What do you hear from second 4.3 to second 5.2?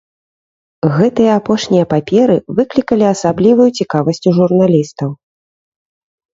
у журналістаў.